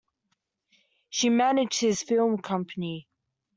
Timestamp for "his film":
1.79-2.39